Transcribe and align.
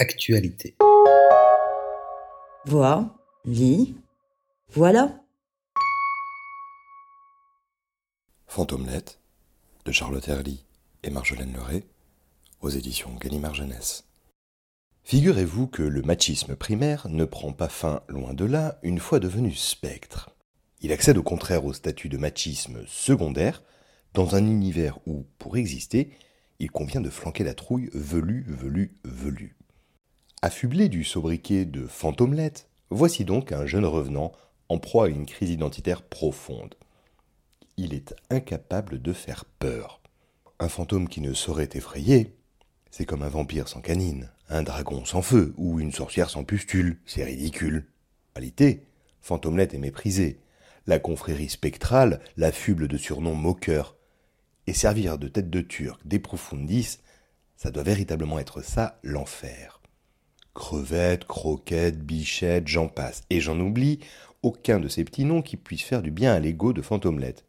Actualité. 0.00 0.76
Vois, 2.64 3.14
lis, 3.44 3.94
voilà. 4.72 5.20
Fantomelette 8.46 9.20
de 9.84 9.92
Charlotte 9.92 10.26
Herly 10.26 10.64
et 11.02 11.10
Marjolaine 11.10 11.52
Leray 11.52 11.84
aux 12.62 12.70
éditions 12.70 13.14
Gallimard 13.20 13.54
Jeunesse. 13.54 14.08
Figurez-vous 15.04 15.66
que 15.66 15.82
le 15.82 16.00
machisme 16.00 16.56
primaire 16.56 17.06
ne 17.10 17.26
prend 17.26 17.52
pas 17.52 17.68
fin, 17.68 18.02
loin 18.08 18.32
de 18.32 18.46
là, 18.46 18.78
une 18.82 19.00
fois 19.00 19.18
devenu 19.18 19.52
spectre. 19.52 20.30
Il 20.80 20.92
accède 20.92 21.18
au 21.18 21.22
contraire 21.22 21.66
au 21.66 21.74
statut 21.74 22.08
de 22.08 22.16
machisme 22.16 22.86
secondaire 22.86 23.62
dans 24.14 24.34
un 24.34 24.46
univers 24.46 24.98
où, 25.04 25.26
pour 25.38 25.58
exister, 25.58 26.16
il 26.58 26.70
convient 26.70 27.02
de 27.02 27.10
flanquer 27.10 27.44
la 27.44 27.52
trouille 27.52 27.90
velue, 27.92 28.46
velue, 28.48 28.98
velue. 29.04 29.58
Affublé 30.42 30.88
du 30.88 31.04
sobriquet 31.04 31.66
de 31.66 31.86
fantomelette, 31.86 32.70
voici 32.88 33.26
donc 33.26 33.52
un 33.52 33.66
jeune 33.66 33.84
revenant 33.84 34.32
en 34.70 34.78
proie 34.78 35.04
à 35.04 35.08
une 35.10 35.26
crise 35.26 35.50
identitaire 35.50 36.00
profonde. 36.00 36.76
Il 37.76 37.92
est 37.92 38.14
incapable 38.30 39.02
de 39.02 39.12
faire 39.12 39.44
peur. 39.44 40.00
Un 40.58 40.70
fantôme 40.70 41.10
qui 41.10 41.20
ne 41.20 41.34
saurait 41.34 41.68
effrayer, 41.74 42.38
c'est 42.90 43.04
comme 43.04 43.22
un 43.22 43.28
vampire 43.28 43.68
sans 43.68 43.82
canine, 43.82 44.30
un 44.48 44.62
dragon 44.62 45.04
sans 45.04 45.20
feu 45.20 45.52
ou 45.58 45.78
une 45.78 45.92
sorcière 45.92 46.30
sans 46.30 46.42
pustule, 46.42 46.98
c'est 47.04 47.24
ridicule. 47.24 47.86
En 48.30 48.40
réalité, 48.40 48.86
fantomelette 49.20 49.74
est 49.74 49.78
méprisé. 49.78 50.40
La 50.86 50.98
confrérie 50.98 51.50
spectrale 51.50 52.18
l'affuble 52.38 52.88
de 52.88 52.96
surnoms 52.96 53.34
moqueurs. 53.34 53.94
Et 54.66 54.72
servir 54.72 55.18
de 55.18 55.28
tête 55.28 55.50
de 55.50 55.60
turc 55.60 56.00
des 56.06 56.18
profundis, 56.18 57.00
ça 57.56 57.70
doit 57.70 57.82
véritablement 57.82 58.38
être 58.38 58.62
ça 58.62 58.98
l'enfer. 59.02 59.79
Crevettes, 60.60 61.24
croquettes, 61.24 61.98
bichettes, 61.98 62.68
j'en 62.68 62.86
passe. 62.86 63.22
Et 63.30 63.40
j'en 63.40 63.58
oublie 63.58 63.98
aucun 64.42 64.78
de 64.78 64.88
ces 64.88 65.04
petits 65.04 65.24
noms 65.24 65.40
qui 65.40 65.56
puissent 65.56 65.82
faire 65.82 66.02
du 66.02 66.10
bien 66.10 66.34
à 66.34 66.38
l'ego 66.38 66.74
de 66.74 66.82
Fantomelette. 66.82 67.46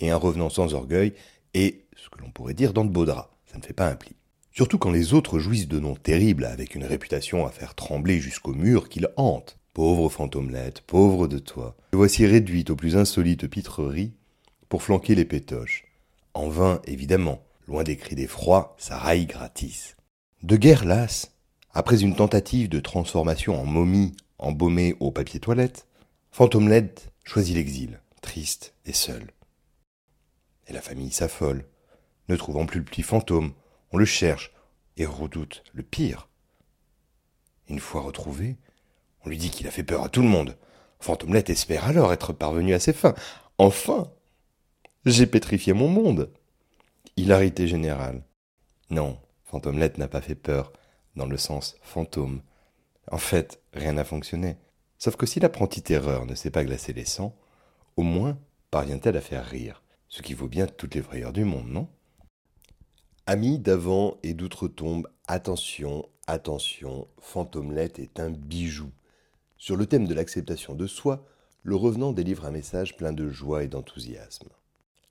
Et 0.00 0.10
un 0.10 0.16
revenant 0.16 0.48
sans 0.48 0.72
orgueil 0.72 1.12
et 1.52 1.84
ce 1.94 2.08
que 2.08 2.18
l'on 2.22 2.30
pourrait 2.30 2.54
dire 2.54 2.72
dans 2.72 2.86
de 2.86 2.90
beaux 2.90 3.04
draps. 3.04 3.28
Ça 3.52 3.58
ne 3.58 3.62
fait 3.62 3.74
pas 3.74 3.90
un 3.90 3.96
pli. 3.96 4.16
Surtout 4.50 4.78
quand 4.78 4.90
les 4.90 5.12
autres 5.12 5.38
jouissent 5.38 5.68
de 5.68 5.78
noms 5.78 5.94
terribles 5.94 6.46
avec 6.46 6.74
une 6.74 6.86
réputation 6.86 7.46
à 7.46 7.50
faire 7.50 7.74
trembler 7.74 8.18
jusqu'au 8.18 8.54
mur 8.54 8.88
qu'ils 8.88 9.10
hantent. 9.18 9.58
Pauvre 9.74 10.08
fantomelette, 10.08 10.80
pauvre 10.80 11.28
de 11.28 11.38
toi, 11.38 11.76
te 11.90 11.96
voici 11.98 12.24
réduite 12.24 12.70
aux 12.70 12.76
plus 12.76 12.96
insolites 12.96 13.46
pitreries 13.46 14.14
pour 14.70 14.82
flanquer 14.82 15.14
les 15.14 15.26
pétoches. 15.26 15.84
En 16.32 16.48
vain, 16.48 16.80
évidemment, 16.86 17.42
loin 17.68 17.82
des 17.82 17.98
cris 17.98 18.14
d'effroi, 18.14 18.74
ça 18.78 18.96
raille 18.96 19.26
gratis. 19.26 19.96
De 20.42 20.56
guerre 20.56 20.84
lasse, 20.84 21.33
après 21.74 22.02
une 22.02 22.14
tentative 22.14 22.68
de 22.68 22.78
transformation 22.78 23.60
en 23.60 23.66
momie 23.66 24.16
embaumée 24.38 24.96
au 25.00 25.10
papier 25.10 25.40
toilette, 25.40 25.88
Fantomelette 26.30 27.12
choisit 27.24 27.56
l'exil, 27.56 28.00
triste 28.22 28.74
et 28.86 28.92
seul. 28.92 29.32
Et 30.68 30.72
la 30.72 30.80
famille 30.80 31.10
s'affole. 31.10 31.66
Ne 32.28 32.36
trouvant 32.36 32.64
plus 32.64 32.78
le 32.78 32.84
petit 32.84 33.02
fantôme, 33.02 33.52
on 33.92 33.98
le 33.98 34.04
cherche 34.04 34.52
et 34.96 35.04
redoute 35.04 35.62
le 35.72 35.82
pire. 35.82 36.28
Une 37.68 37.80
fois 37.80 38.02
retrouvé, 38.02 38.56
on 39.24 39.28
lui 39.28 39.36
dit 39.36 39.50
qu'il 39.50 39.66
a 39.66 39.70
fait 39.70 39.82
peur 39.82 40.02
à 40.02 40.08
tout 40.08 40.22
le 40.22 40.28
monde. 40.28 40.56
Fantomelette 41.00 41.50
espère 41.50 41.84
alors 41.84 42.12
être 42.12 42.32
parvenu 42.32 42.72
à 42.72 42.80
ses 42.80 42.92
fins. 42.92 43.14
Enfin 43.58 44.10
J'ai 45.04 45.26
pétrifié 45.26 45.72
mon 45.72 45.88
monde 45.88 46.32
Hilarité 47.16 47.68
générale. 47.68 48.24
Non, 48.90 49.18
Fantomelette 49.44 49.98
n'a 49.98 50.08
pas 50.08 50.20
fait 50.20 50.34
peur, 50.34 50.72
dans 51.16 51.26
le 51.26 51.36
sens 51.36 51.76
fantôme. 51.82 52.42
En 53.10 53.18
fait, 53.18 53.60
rien 53.72 53.92
n'a 53.94 54.04
fonctionné. 54.04 54.56
Sauf 54.98 55.16
que 55.16 55.26
si 55.26 55.40
l'apprenti 55.40 55.82
terreur 55.82 56.26
ne 56.26 56.34
sait 56.34 56.50
pas 56.50 56.64
glacer 56.64 56.92
les 56.92 57.04
sangs, 57.04 57.36
au 57.96 58.02
moins 58.02 58.38
parvient-elle 58.70 59.16
à 59.16 59.20
faire 59.20 59.44
rire, 59.44 59.82
ce 60.08 60.22
qui 60.22 60.34
vaut 60.34 60.48
bien 60.48 60.66
toutes 60.66 60.94
les 60.94 61.02
frayeurs 61.02 61.32
du 61.32 61.44
monde, 61.44 61.68
non? 61.68 61.88
Amis 63.26 63.58
d'avant 63.58 64.18
et 64.22 64.34
d'outre-tombe, 64.34 65.08
attention, 65.28 66.08
attention, 66.26 67.08
Fantomelette 67.20 67.98
est 67.98 68.20
un 68.20 68.30
bijou. 68.30 68.90
Sur 69.56 69.76
le 69.76 69.86
thème 69.86 70.06
de 70.06 70.14
l'acceptation 70.14 70.74
de 70.74 70.86
soi, 70.86 71.24
le 71.62 71.76
revenant 71.76 72.12
délivre 72.12 72.44
un 72.44 72.50
message 72.50 72.96
plein 72.96 73.12
de 73.12 73.30
joie 73.30 73.64
et 73.64 73.68
d'enthousiasme. 73.68 74.48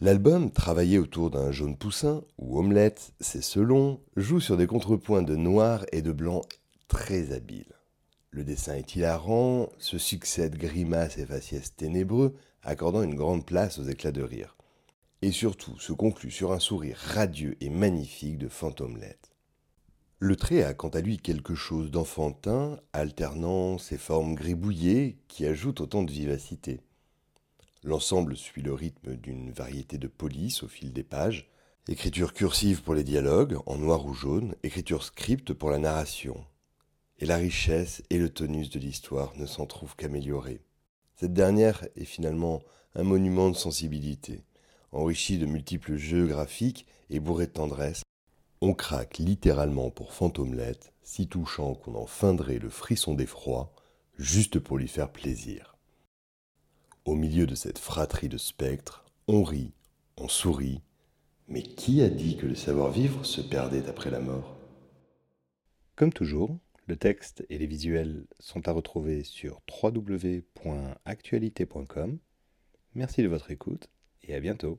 L'album, 0.00 0.50
travaillé 0.50 0.98
autour 0.98 1.30
d'un 1.30 1.50
jaune 1.52 1.76
poussin, 1.76 2.22
ou 2.36 2.58
omelette, 2.58 3.14
c'est 3.18 3.42
selon, 3.42 4.00
joue 4.14 4.40
sur 4.40 4.58
des 4.58 4.66
contrepoints 4.66 5.22
de 5.22 5.36
noir 5.36 5.86
et 5.90 6.02
de 6.02 6.12
blanc 6.12 6.42
très 6.86 7.32
habiles. 7.32 7.72
Le 8.30 8.44
dessin 8.44 8.74
est 8.74 8.94
hilarant, 8.94 9.70
se 9.78 9.96
succèdent 9.96 10.58
grimaces 10.58 11.16
et 11.16 11.24
faciès 11.24 11.74
ténébreux, 11.74 12.34
accordant 12.62 13.02
une 13.02 13.14
grande 13.14 13.46
place 13.46 13.78
aux 13.78 13.84
éclats 13.84 14.12
de 14.12 14.22
rire. 14.22 14.58
Et 15.22 15.30
surtout 15.30 15.78
se 15.78 15.94
conclut 15.94 16.30
sur 16.30 16.52
un 16.52 16.58
sourire 16.58 16.98
radieux 16.98 17.56
et 17.62 17.70
magnifique 17.70 18.36
de 18.36 18.48
Fantomelette. 18.48 19.30
Le 20.18 20.36
trait 20.36 20.62
a 20.62 20.74
quant 20.74 20.90
à 20.90 21.00
lui 21.00 21.16
quelque 21.16 21.54
chose 21.54 21.90
d'enfantin, 21.90 22.78
alternant 22.92 23.78
ses 23.78 23.96
formes 23.96 24.34
gribouillées 24.34 25.16
qui 25.28 25.46
ajoutent 25.46 25.80
autant 25.80 26.02
de 26.02 26.12
vivacité. 26.12 26.82
L'ensemble 27.86 28.36
suit 28.36 28.62
le 28.62 28.74
rythme 28.74 29.14
d'une 29.14 29.52
variété 29.52 29.96
de 29.96 30.08
polices 30.08 30.64
au 30.64 30.66
fil 30.66 30.92
des 30.92 31.04
pages, 31.04 31.48
écriture 31.86 32.34
cursive 32.34 32.82
pour 32.82 32.94
les 32.94 33.04
dialogues, 33.04 33.58
en 33.64 33.78
noir 33.78 34.04
ou 34.06 34.12
jaune, 34.12 34.56
écriture 34.64 35.04
script 35.04 35.52
pour 35.52 35.70
la 35.70 35.78
narration. 35.78 36.44
Et 37.20 37.26
la 37.26 37.36
richesse 37.36 38.02
et 38.10 38.18
le 38.18 38.28
tonus 38.28 38.70
de 38.70 38.80
l'histoire 38.80 39.36
ne 39.36 39.46
s'en 39.46 39.66
trouvent 39.66 39.94
qu'améliorés. 39.94 40.64
Cette 41.14 41.32
dernière 41.32 41.86
est 41.94 42.04
finalement 42.04 42.60
un 42.96 43.04
monument 43.04 43.50
de 43.50 43.56
sensibilité, 43.56 44.42
enrichi 44.90 45.38
de 45.38 45.46
multiples 45.46 45.94
jeux 45.94 46.26
graphiques 46.26 46.86
et 47.08 47.20
bourré 47.20 47.46
de 47.46 47.52
tendresse, 47.52 48.02
on 48.62 48.74
craque 48.74 49.18
littéralement 49.18 49.90
pour 49.90 50.12
Fantomelette, 50.12 50.92
si 51.04 51.28
touchant 51.28 51.76
qu'on 51.76 51.94
en 51.94 52.06
feindrait 52.06 52.58
le 52.58 52.68
frisson 52.68 53.14
d'effroi, 53.14 53.72
juste 54.18 54.58
pour 54.58 54.76
lui 54.76 54.88
faire 54.88 55.12
plaisir. 55.12 55.75
Au 57.06 57.14
milieu 57.14 57.46
de 57.46 57.54
cette 57.54 57.78
fratrie 57.78 58.28
de 58.28 58.36
spectres, 58.36 59.04
on 59.28 59.44
rit, 59.44 59.72
on 60.16 60.26
sourit, 60.26 60.80
mais 61.46 61.62
qui 61.62 62.02
a 62.02 62.08
dit 62.08 62.36
que 62.36 62.46
le 62.46 62.56
savoir-vivre 62.56 63.24
se 63.24 63.40
perdait 63.40 63.88
après 63.88 64.10
la 64.10 64.18
mort? 64.18 64.56
Comme 65.94 66.12
toujours, 66.12 66.58
le 66.88 66.96
texte 66.96 67.46
et 67.48 67.58
les 67.58 67.68
visuels 67.68 68.26
sont 68.40 68.66
à 68.66 68.72
retrouver 68.72 69.22
sur 69.22 69.60
www.actualité.com. 69.84 72.18
Merci 72.96 73.22
de 73.22 73.28
votre 73.28 73.52
écoute 73.52 73.88
et 74.24 74.34
à 74.34 74.40
bientôt. 74.40 74.76